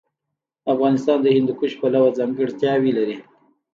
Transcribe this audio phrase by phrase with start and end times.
[0.73, 3.17] افغانستان د هندوکش پلوه ځانګړتیاوې لري.